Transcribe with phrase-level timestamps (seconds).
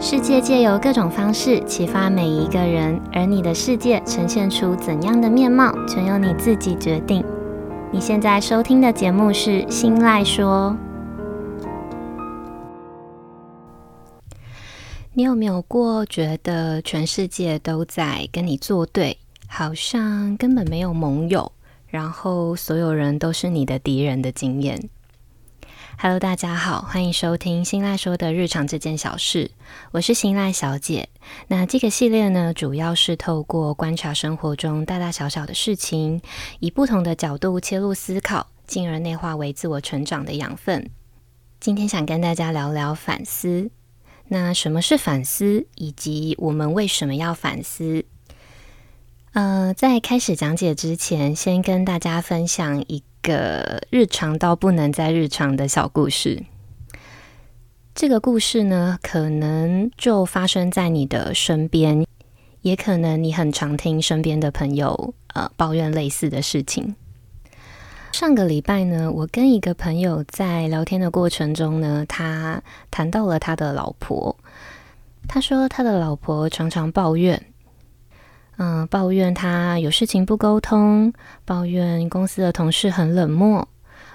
[0.00, 7.24] 世界借由各种方式启发每一个人，而你的世界呈现出怎样的面貌，全由你自己决定。
[7.90, 10.76] 你现在收听的节目是《心赖说》。
[15.14, 19.18] 你有没有过觉得全世界都在跟你作对，
[19.48, 21.50] 好像根本没有盟友，
[21.88, 24.80] 然后所有人都是你的敌人的经验
[26.00, 29.50] ？Hello，大家好，欢迎收听新赖说的日常这件小事，
[29.90, 31.08] 我是新赖小姐。
[31.48, 36.22] 那这个系列呢，主要是透过观察生活中大大小小的事情，
[36.60, 40.88] 以不同的角度切入思考，进而内化为自我成长的养分。
[41.58, 43.68] 今天想跟大家聊聊反思。
[44.28, 48.04] 那什么是反思，以及我们为什么要反思？
[49.38, 56.42] 呃，在开始讲解之前，先跟大家分享一个日常到不能再日常的小故事。
[57.94, 62.04] 这个故事呢，可能就发生在你的身边，
[62.62, 66.96] 也可能你很常听身边的朋友呃抱怨类似的事情。
[68.10, 72.60] 上个礼拜呢，我跟一个朋友在聊天的过程中呢，他
[72.90, 74.36] 谈到了他的老婆。
[75.28, 77.40] 他说他的老婆常常抱怨。
[78.58, 81.12] 嗯，抱怨他有事情不沟通，
[81.44, 83.68] 抱怨公司的同事很冷漠，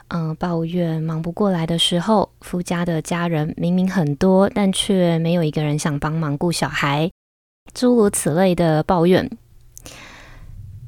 [0.09, 7.09] 嗯，抱怨忙不过来的时候，夫家的家人明明很多，但却没有一个人想帮忙顾小孩，
[7.73, 9.30] 诸如此类的抱怨。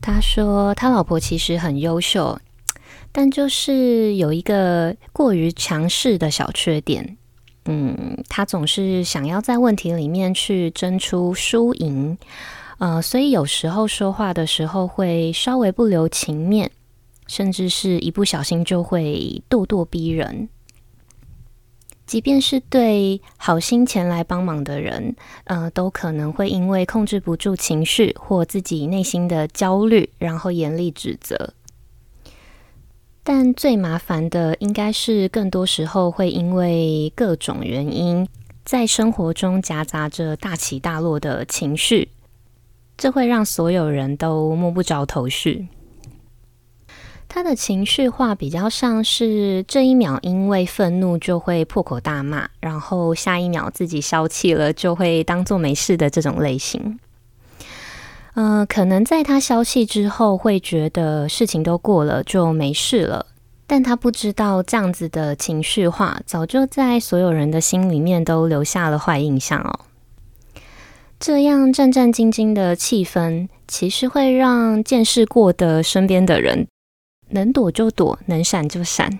[0.01, 2.37] 他说他老婆其实很优秀，
[3.13, 7.17] 但就是有一个过于强势的小缺点，
[7.63, 12.17] 嗯，他总是想要在问题里面去争出输赢。
[12.77, 16.71] 呃，所以有时候说话的时候会稍微不留情面，
[17.27, 20.49] 甚至是一不小心就会咄咄逼人。
[22.05, 31.53] 即便是对好心前来帮忙的人，呃，都可能会因为控制不住情绪或自己内心的焦虑，然后严厉指责。
[33.23, 38.27] 但最麻烦的，应该是更多时候会因为各种原因，
[38.63, 42.09] 在生活中夹杂着大起大落的情绪。
[42.97, 45.67] 这会让所有人都摸不着头绪。
[47.28, 56.97] 他的情绪化比较像是这一秒因为愤怒就会破口大骂，然后下一秒自己消气了就会当做没事的这种类型。
[58.35, 63.25] 呃，可能在他消气之后会觉得事情都过了就没事了，
[63.67, 69.79] 但他不知道这样子的情绪化早就在所有人的心里面都留下了坏印象哦。
[71.25, 76.68] 这样战战兢兢的气氛，其实会让见识过的身边的人
[77.31, 79.19] 能躲就躲，能闪就闪。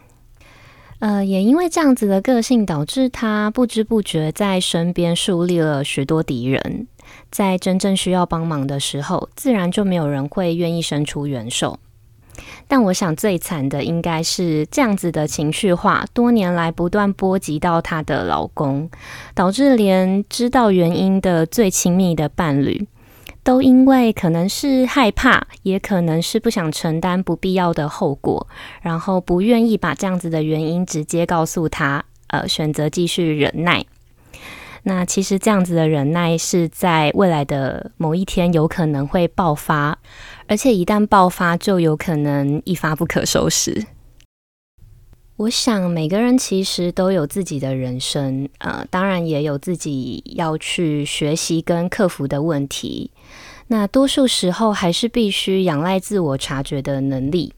[1.00, 6.86] 呃，也因为这样子的个性，导致他不知不觉在身边树立了许多敌人。
[7.32, 11.80] 在真正需要帮忙的时候，自然就没有人会愿意伸出援手。
[12.68, 18.90] 但我想最惨的应该是这样子的情绪化，多年来不断波及到她的老公，
[19.34, 22.88] 导致连知道原因的最亲密的伴侣，
[23.44, 28.47] 都因为可能是害怕，也可能是不想承担不必要的后果，
[28.81, 33.85] 然后不愿意把这样子的原因直接告诉他，呃，选择继续忍耐。
[34.88, 39.97] 那其实这样子的忍耐是在未来的某一天有可能会爆发，
[40.47, 43.88] 而且一旦爆发就有可能一发不可收拾。
[45.38, 53.09] 我想每个人其实都有自己的人生，呃，当然也有自己要去学习跟克服的问题。
[53.68, 57.51] 那多数时候还是必须仰赖自我察觉的能力。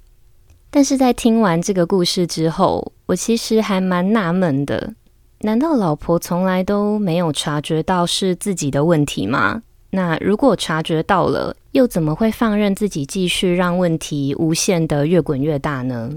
[0.70, 4.94] 但是在听完这个故事之后，我其实还蛮纳闷的。
[5.42, 9.62] 难道老婆从来都没有察觉到是自己的问题吗？
[9.92, 16.12] 那如果察觉到了，又怎么会放任自己继续让问题无限的越滚越大呢？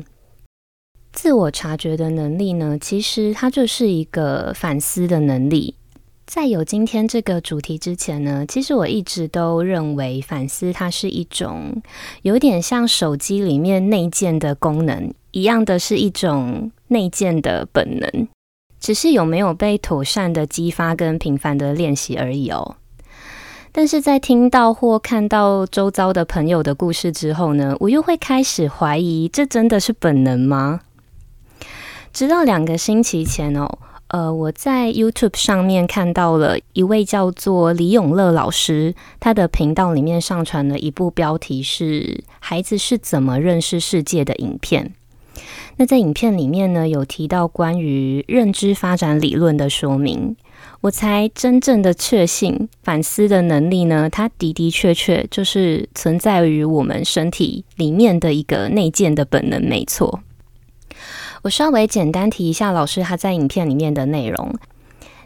[1.13, 5.75] 自我察觉的能力呢，其实它就是一个反思的能力。
[6.27, 11.83] 在有今天这个主题之前呢，其实我一直都认为反思它是一种
[12.23, 18.29] 有点像手机里面内建的功能一样的，是一种内建的本能。
[18.81, 22.77] 只是有没有被妥善的激发跟频繁的练习而已哦。
[23.73, 30.81] 但是在听到或看到周遭的朋友的故事之后呢，我又会开始怀疑，这真的是本能吗？
[32.13, 33.79] 直到两个星期前哦，
[34.09, 41.85] 呃，我在 YouTube 上面看到了一位叫做李永乐老师，他的频道里面上传了一部标题是
[42.41, 44.93] 《孩子是怎么认识世界的》影片。
[45.81, 50.37] 那在影片里面呢，有提到关于认知发展理论的说明。
[50.83, 60.21] 我才真正的确信，反思的能力呢，它的的确确就是存在于我们身体里面的一个内建的本能，没错。
[61.41, 64.55] 我稍微简单提一下老师他在影片里面的内容。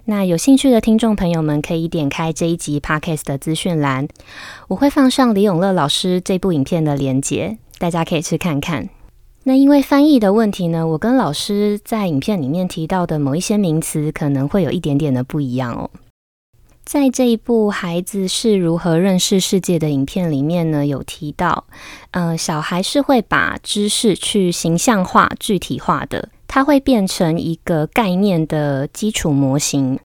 [0.05, 4.07] 那有兴趣的听众朋友们可以点开这一集 Podcast 的资讯栏，
[4.69, 8.89] 我会放上李永乐老师这部影片的连结，大家可以去看看。
[9.47, 15.91] 那因为翻译的问题呢，我跟老师在影片里面提到的某一些名词可能会有一点点的不一样哦。
[16.83, 21.67] 在这一部孩子是如何认识世界的影片里面呢，有提到，
[22.13, 29.99] 呃，小孩是会把知识去形象化、具体化的，它会变成一个概念的基础模型。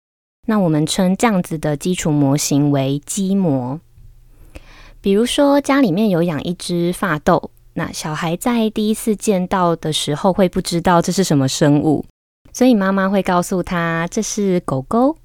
[0.46, 3.80] 那我们称这样子的基础模型为基模。
[5.02, 7.50] 比如说，家里面有养一只发豆。
[7.78, 12.06] 那小孩在第一次见到的时候会不知道这是什么生物，
[12.50, 15.18] 所以妈妈会告诉他这是狗狗。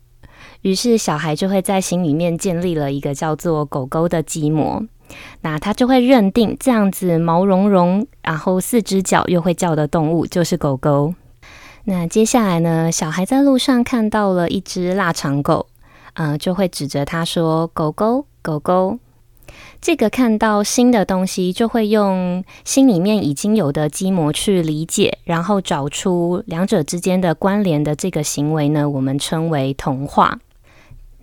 [0.61, 4.85] 于是小孩就会在心里面建立了一个叫做狗狗的基模，
[5.39, 11.13] 那他就会认定这样子毛茸茸，然后四只脚又会叫的动物就是狗狗。
[11.85, 15.67] 那接下来呢，小孩在路上看到了一只腊肠狗，
[16.15, 18.99] 嗯、就会指着他说：“狗狗，狗狗。”
[19.81, 30.39] 这个看到新的东西，就会用心里面已经有的基模去理解，然后找出两者之间的关联的这个行为呢，我们称为同化。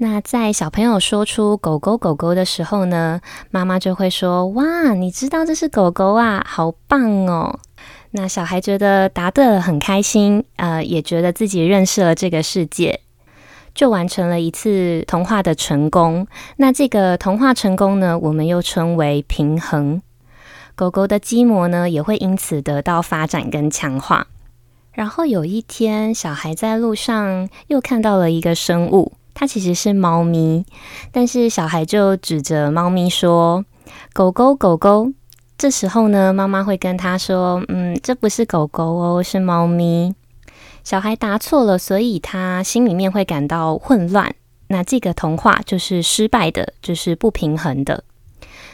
[0.01, 3.21] 那在小朋友说出“狗狗狗狗”的时候呢，
[3.51, 7.59] 妈妈就会说：“哇，你知道这是狗狗啊，好棒哦！”
[8.13, 13.01] 那小孩觉得答对了，很开心，呃，也觉得自己认识了这个世界。
[13.79, 16.27] 就完成了一次同化的成功。
[16.57, 20.03] 那这个同化成功呢，我们又称为平衡。
[20.75, 24.27] 狗狗的基模呢，也会因此得到发展跟强化。
[24.91, 30.67] 然后有一天，小孩在路上又看到了一个生物，它其实是猫咪。
[31.13, 33.65] 但是小孩就指着猫咪说
[34.13, 35.13] ：“狗狗，狗狗。”
[35.57, 40.13] 这时候呢，妈妈会跟他说：“嗯，这不是狗狗哦，是猫咪。”
[40.88, 44.35] 小孩答错了，所以他心里面会感到混乱。
[44.69, 48.05] 那这个童话就是失败的，就是不平衡的。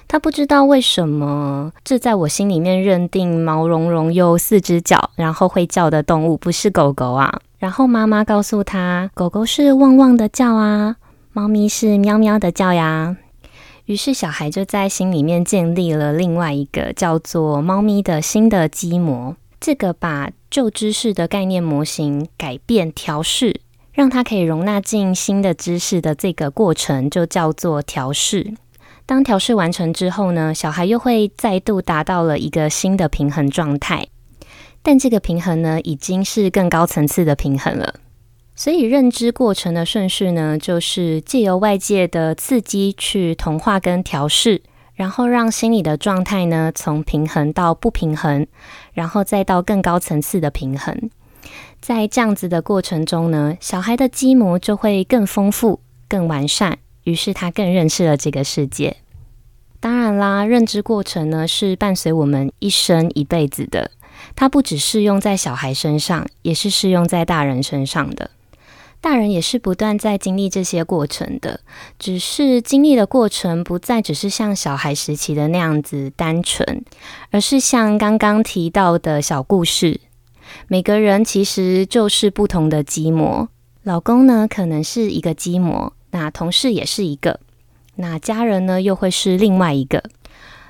[0.06, 7.40] 他不知道为什么，这在我心里面认定毛茸茸又四只脚，然后会叫的动物不是狗狗啊。
[7.58, 10.94] 然后妈妈告诉他，狗狗是汪汪的叫啊，
[11.32, 13.17] 猫咪是喵喵的叫呀。
[13.87, 19.34] 于是小孩就在心里面建立了另外一个叫做猫咪的新的基模。
[19.64, 23.62] 这个把旧知识的概念模型改变调试，
[23.94, 28.52] 让它可以容纳进新的知识的这个过程，就叫做调试。
[29.06, 34.08] 当调试完成之后呢，小孩又会再度达到了一个新的平衡状态。
[34.82, 37.94] 但这个平衡呢，已经是更高层次的平衡了。
[38.55, 44.60] 所以认知过程的顺序呢，就是借由外界的刺激去同化跟调试。
[44.94, 48.46] 然后让心理的状态呢，从平衡到不平衡，
[48.93, 51.11] 然后再到更高层次的平衡。
[51.81, 58.96] 在这样子的过程中呢，小孩的基模就会更丰富、更完善，于是他更认识了这个世界。
[59.81, 63.91] 当然啦，认知过程呢，是伴随我们一生一辈子的，
[64.35, 68.31] 它不只适用在小孩身上，也是适用在大人身上的。
[69.05, 71.61] 大人也是不断在经历这些过程的，
[71.99, 76.82] 只是经历的过程不再只是像小孩时期的那样子单纯，
[77.31, 80.01] 而是像刚刚提到的小故事。
[80.69, 83.46] 每个人其实就是不同的基模，
[83.82, 87.41] 老公呢可能是一个基模，那同事也是一个，
[87.96, 90.03] 那家人呢又会是另外一个。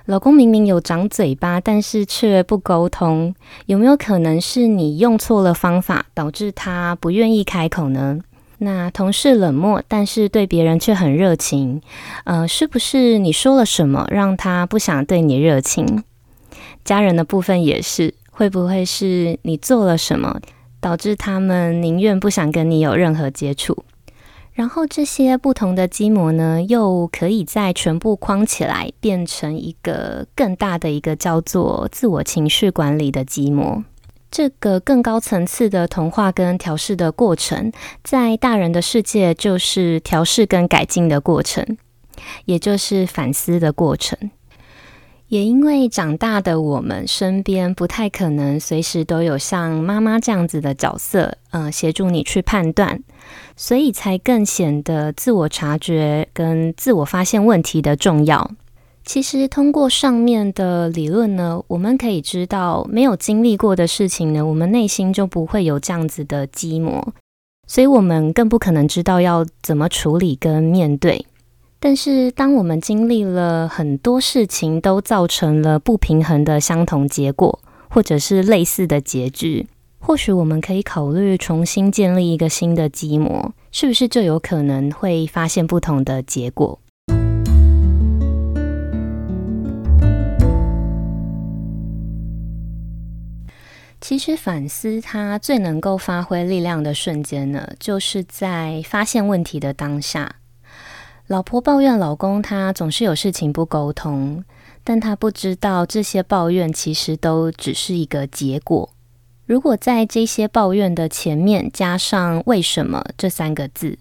[0.06, 3.34] 老公明明有长嘴巴，但是却不沟通，
[3.64, 8.20] 有没有可能是你用错了方法，导致他不愿意开口呢？
[8.58, 11.80] 那同事冷漠，但是对别人却很热情，
[12.24, 16.04] 呃，是不是你说了什么让他不想对你热情？
[16.84, 20.38] 家人的部分也是，会不会是你做了什么，
[20.80, 23.84] 导致他们宁愿不想跟你有任何接触？
[24.54, 33.84] 然后这些不同的基模呢，又可以再全部框起来，变成一个更大的一个叫做自我情绪管理的基模。
[34.30, 41.76] 这个更高层次的同化跟调试的过程，在大人的世界就是调试跟改进的过程，
[42.44, 44.30] 也就是反思的过程。
[45.28, 53.02] 也因为长大的我们身边不太可能随时都有像妈妈这样子的角色，呃，协助你去判断，
[53.56, 58.50] 所以才更显得自我察觉跟自我发现问题的重要。
[59.04, 67.12] 其实通过上面的理论呢，我们可以知道，没有经历过的事情呢，我们内心就不会有这样子的基模。
[67.66, 71.26] 所以我们更不可能知道要怎么处理跟面对。
[71.86, 77.60] 但是，当我们经历了很多事情，都造成了不平衡的相同结果，
[77.90, 86.80] 或者是类似的结局，或许我们可以考虑重新建立一个新的基模，是不是就有可能会发现不同的结果？
[94.00, 100.36] 其实反思它最能够发挥力量的瞬间呢，就是在发现问题的当下。
[101.26, 104.44] 老婆抱怨老公，他总是有事情不沟通，
[104.84, 108.90] 但他不知道这些抱怨其实都只是一个结果。
[109.46, 113.98] 如果在这些抱怨的前面加上“为什么”这三个字，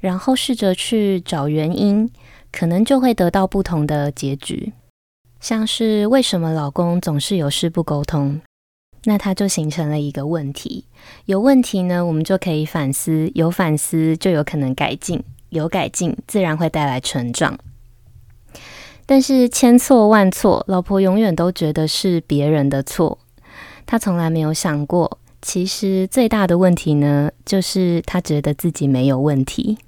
[0.00, 2.10] 然后试着去找原因，
[2.52, 4.74] 可能就会得到不同的结局。
[5.40, 8.42] 像是为什么老公总是有事不沟通，
[9.04, 10.84] 那他就形成了一个问题。
[11.24, 15.24] 有问题呢，我们就可以反思，有反思就有可能改进。
[15.50, 17.58] 有改进，自然会带来成长。
[19.04, 23.18] 但是千错万错，老婆永远都觉得是别人的错。
[23.86, 29.78] 她从来没有想过，其实最大的问题呢，就是她觉得自己没有问题。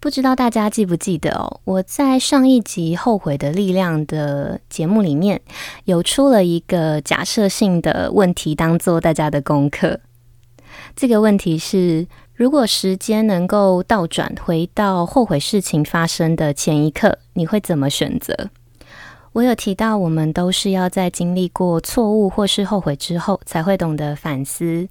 [0.00, 1.60] 不知道大家记不记得哦？
[1.64, 5.40] 我在上一集《后悔的力量》的节目里面，
[5.84, 10.00] 有出了一个假设性的问题，当做大家的功课。
[10.94, 12.06] 这个问题是，
[12.38, 18.32] 如果时间能够倒转，回到后悔事情发生的前一刻，你会怎么选择？
[19.32, 24.86] 我有提到，我们都是要在经历过错误或是后悔之后，才会懂得反思，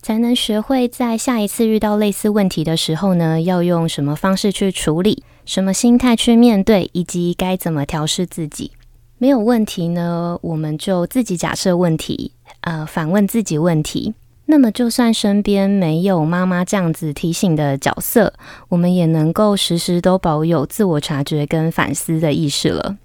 [0.00, 8.70] 才能学会在下一次遇到类似问题的时候呢，要用什么方式去处理，什么心态去面对，以及该怎么调试自己。
[9.18, 14.14] 没有问题呢，我们就自己假设问题，呃，反问自己问题。
[14.48, 18.32] 那么，就算身边没有妈妈这样子提醒的角色，
[18.68, 22.96] 我们也能够时时都保有自我察觉跟反思的意识了。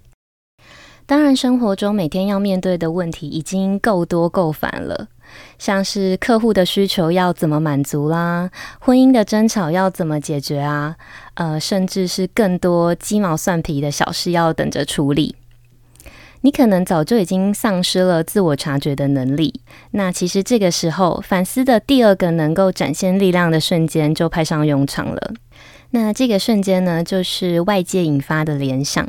[1.07, 5.07] 当然，生活中每天要面对的问题已经够多够烦了，
[5.57, 10.95] 像是客户的需求要怎么满足啦，婚姻的争吵要怎么解决啊，
[11.33, 15.35] 呃，甚至是更多鸡毛蒜皮的小事要等着处理。
[16.41, 25.33] 你可能早就已经丧失了自我察觉的能力，那其实这个时候反思的第二个能够展现力量的瞬间就派上用场了。
[25.91, 29.07] 那这个瞬间呢，就是外界引发的联想。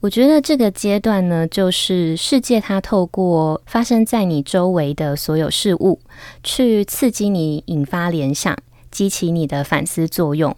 [0.00, 6.00] 我觉得这个阶段呢，就是世界它透过发生在你周围的所有事物，
[6.42, 8.56] 去刺激你引发联想，
[8.90, 10.54] 激起你的反思作用。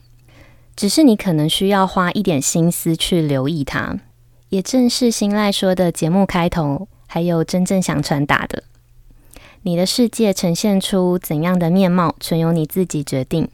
[0.74, 3.98] 只是你可能需要花一点心思去留意它。
[4.50, 8.62] 也正是新赖说的节目开头，还有真正想传达的，
[9.62, 13.48] 你的世界呈现出怎样的面貌，全由你自己决定。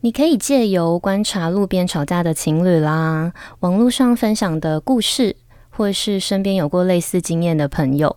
[0.00, 5.36] 你可以借由观察路边吵架的情侣啦，网络上分享的故事，
[5.70, 8.16] 或是身边有过类似经验的朋友，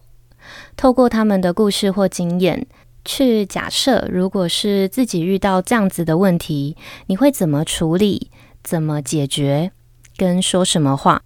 [0.77, 2.67] 透过他们的故事或经验，
[3.03, 8.29] 去假设，如果是自己遇到这样子的问题，你会怎么处理？
[8.63, 9.71] 怎么解决？
[10.15, 11.23] 跟说什么话？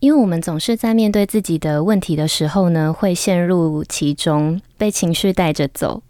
[0.00, 6.02] 因为我们总是在面对自己的问题的时候呢，会陷入其中，被情绪带着走。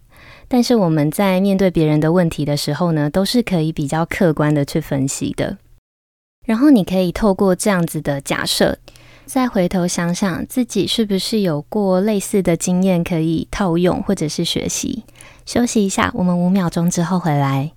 [0.46, 5.58] 但是我们在面对别人的问题的时候呢，都是可以比较客观的去分析的。
[6.46, 8.78] 然后你可以透过这样子的假设，
[9.26, 15.02] 再回头想想自己是不是有过类似的经验可以套用或者是学习。
[15.44, 17.72] 休息一下，我们五秒钟之后回来。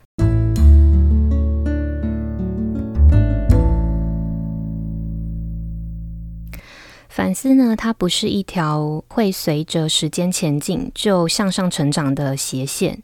[7.15, 13.03] 反思呢，它不是一条会随着时间前进就向上成长的斜线，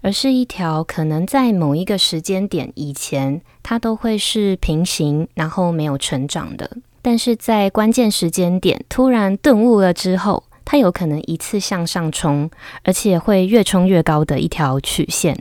[0.00, 6.70] 而是一条可能在某一个时间点以前，它都会是平行，然后没有成长的。
[7.02, 12.48] 但是在关键时间点突然顿悟了之后，它有可能一次向上冲，
[12.84, 15.36] 而且会越冲越高的一条曲线。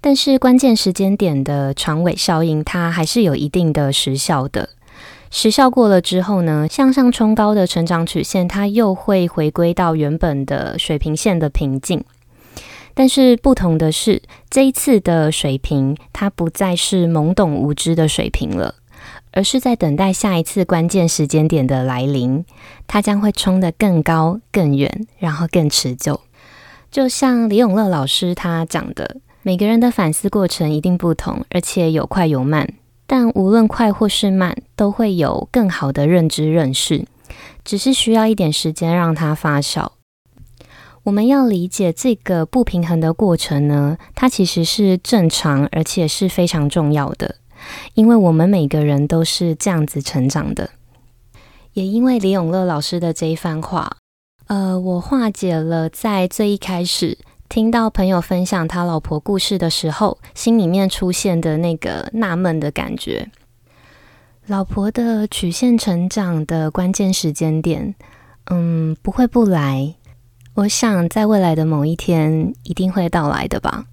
[0.00, 4.68] 但是关键时间点的长尾效应，它还是有一定的时效的。
[5.38, 12.02] 时效过了之后呢，向上冲高的成长曲线，它又会回归到原本的水平线的平静。
[12.94, 18.76] 但是不同的是，这一次的水平，它不再是懵懂无知的水平了，
[19.32, 22.46] 而是在等待下一次关键时间点的来临，
[22.86, 26.22] 它将会冲得更高、更远，然后更持久。
[26.90, 32.72] 就像李永乐老师他讲的，每个人的反思过程一定不同，而且有快有慢。
[33.06, 37.06] 但无论快或是慢，都会有更好的认知认识，
[37.64, 39.88] 只是需要一点时间让它发酵。
[41.04, 47.36] 我们要理解这个不平衡的过程呢，它其实是正常，而且是非常重要的，
[47.94, 50.70] 因为我们每个人都是这样子成长的。
[51.74, 53.98] 也因为李永乐老师的这一番话，
[54.48, 57.16] 呃，我化解了在最一开始
[57.48, 63.30] 听到朋友分享他老婆故事的时候，心里面出现的那个纳闷的感觉。
[64.48, 67.96] 老婆的曲线成长的关键时间点，
[68.44, 69.94] 嗯，不会不来。
[70.54, 73.86] 我想，在未来的某一天，一定会到来的吧。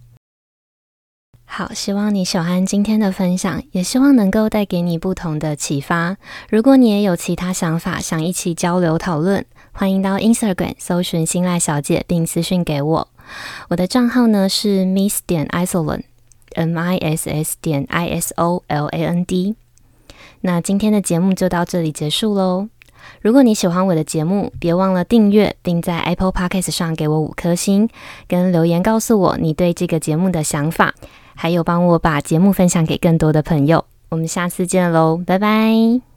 [1.43, 6.17] 好，希望你喜欢今天的分享，也希望能够带给你不同的启发。
[6.51, 13.07] 如果你也有其他想法，想一起交流讨论，欢迎到 Instagram 搜寻新赖小姐，并私讯给我。
[13.69, 19.55] 我的账号呢是 Miss 点 Isoland，M I S S 点 I S O L A N D。
[20.45, 22.67] 那今天的节目就到这里结束喽。
[23.21, 27.87] 如果你喜欢我的节目，别忘了订阅，并在 Apple Podcast 上给我五颗星，
[28.27, 30.93] 跟留言告诉我你对这个节目的想法，
[31.33, 33.85] 还有帮我把节目分享给更多的朋友。
[34.09, 36.12] 我们下次见喽，拜拜。